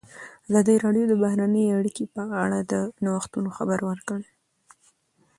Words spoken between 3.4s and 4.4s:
خبر ورکړی.